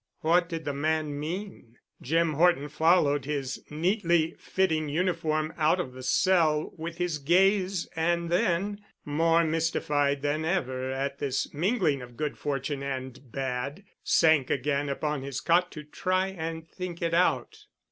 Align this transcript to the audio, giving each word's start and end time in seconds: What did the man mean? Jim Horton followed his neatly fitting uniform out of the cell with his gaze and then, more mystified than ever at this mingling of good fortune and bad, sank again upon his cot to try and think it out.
What 0.21 0.49
did 0.49 0.65
the 0.65 0.73
man 0.73 1.19
mean? 1.19 1.77
Jim 2.01 2.33
Horton 2.33 2.69
followed 2.69 3.25
his 3.25 3.63
neatly 3.69 4.33
fitting 4.39 4.89
uniform 4.89 5.53
out 5.59 5.79
of 5.79 5.93
the 5.93 6.01
cell 6.01 6.73
with 6.75 6.97
his 6.97 7.19
gaze 7.19 7.87
and 7.95 8.31
then, 8.31 8.83
more 9.05 9.43
mystified 9.43 10.23
than 10.23 10.43
ever 10.43 10.89
at 10.91 11.19
this 11.19 11.53
mingling 11.53 12.01
of 12.01 12.17
good 12.17 12.35
fortune 12.35 12.81
and 12.81 13.31
bad, 13.31 13.83
sank 14.03 14.49
again 14.49 14.89
upon 14.89 15.21
his 15.21 15.39
cot 15.39 15.71
to 15.73 15.83
try 15.83 16.29
and 16.29 16.67
think 16.67 16.99
it 17.03 17.13
out. 17.13 17.65